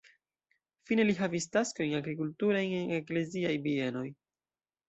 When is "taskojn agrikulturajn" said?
1.57-2.75